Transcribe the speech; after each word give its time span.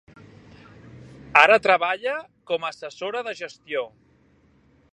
Ara 1.41 1.57
treballa 1.67 2.15
com 2.53 2.65
a 2.67 2.71
assessora 2.75 3.25
de 3.29 3.35
gestió. 3.43 3.85